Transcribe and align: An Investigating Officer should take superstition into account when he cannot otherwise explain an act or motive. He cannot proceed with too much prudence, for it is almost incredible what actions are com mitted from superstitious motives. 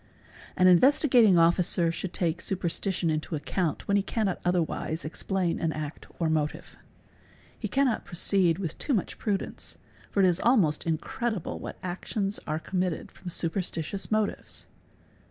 An 0.57 0.65
Investigating 0.65 1.37
Officer 1.37 1.91
should 1.91 2.11
take 2.11 2.41
superstition 2.41 3.11
into 3.11 3.35
account 3.35 3.87
when 3.87 3.97
he 3.97 4.01
cannot 4.01 4.41
otherwise 4.43 5.05
explain 5.05 5.59
an 5.59 5.71
act 5.71 6.07
or 6.17 6.27
motive. 6.27 6.75
He 7.59 7.67
cannot 7.67 8.03
proceed 8.03 8.57
with 8.57 8.75
too 8.79 8.95
much 8.95 9.19
prudence, 9.19 9.77
for 10.09 10.21
it 10.21 10.25
is 10.25 10.39
almost 10.39 10.87
incredible 10.87 11.59
what 11.59 11.77
actions 11.83 12.39
are 12.47 12.57
com 12.57 12.79
mitted 12.79 13.11
from 13.11 13.29
superstitious 13.29 14.09
motives. 14.09 14.65